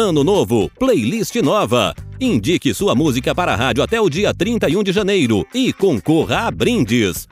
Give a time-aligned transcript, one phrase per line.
[0.00, 1.92] Ano novo, playlist nova.
[2.20, 6.50] Indique sua música para a rádio até o dia 31 de janeiro e concorra a
[6.52, 7.26] brindes.